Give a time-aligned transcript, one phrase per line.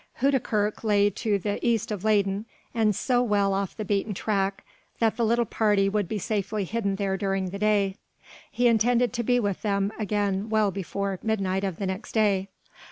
[0.19, 4.65] Houdekerk lay to the east of Leyden and so well off the beaten track
[4.97, 7.97] that the little party would be safely hidden there during the day;
[8.49, 12.49] he intended to be with them again well before midnight of the next day.